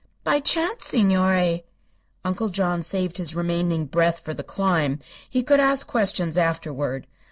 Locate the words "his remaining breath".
3.19-4.19